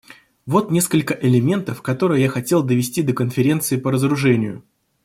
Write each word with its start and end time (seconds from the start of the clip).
Вот 0.47 0.71
несколько 0.71 1.13
элементов, 1.13 1.83
которые 1.83 2.23
я 2.23 2.27
хотел 2.27 2.63
довести 2.63 3.03
до 3.03 3.13
Конференции 3.13 3.77
по 3.77 3.91
разоружению. 3.91 4.63